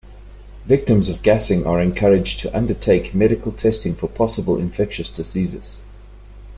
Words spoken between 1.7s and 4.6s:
encouraged to undertake medical testing for possible